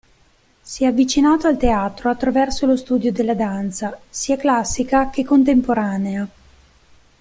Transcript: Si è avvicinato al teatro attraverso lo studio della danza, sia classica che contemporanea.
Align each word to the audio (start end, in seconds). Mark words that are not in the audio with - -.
Si 0.63 0.83
è 0.83 0.87
avvicinato 0.87 1.45
al 1.45 1.57
teatro 1.59 2.09
attraverso 2.09 2.65
lo 2.65 2.75
studio 2.75 3.11
della 3.11 3.35
danza, 3.35 3.95
sia 4.09 4.35
classica 4.35 5.11
che 5.11 5.23
contemporanea. 5.23 6.27